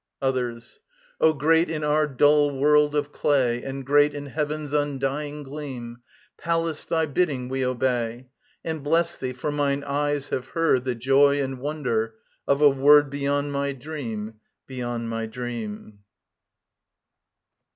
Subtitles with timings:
[0.19, 0.79] OTHERS.
[1.19, 5.99] O great in our dull world of clay, And great in heaven's undying gleam,
[6.39, 8.27] Pallas, thy bidding we obey:
[8.65, 12.15] And bless thee, for mine ears have heard The joy and wonder
[12.47, 15.99] of a word Beyond my dream, beyond my dream.